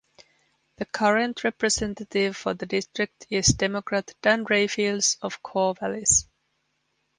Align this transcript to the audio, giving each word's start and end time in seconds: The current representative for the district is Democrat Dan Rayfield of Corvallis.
The 0.77 0.85
current 0.85 1.43
representative 1.43 2.35
for 2.35 2.55
the 2.55 2.65
district 2.65 3.27
is 3.29 3.45
Democrat 3.49 4.15
Dan 4.23 4.45
Rayfield 4.45 5.15
of 5.21 5.43
Corvallis. 5.43 6.25